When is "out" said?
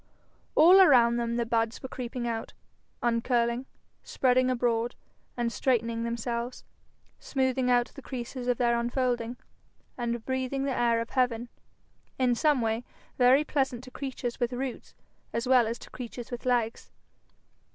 2.27-2.53, 7.69-7.91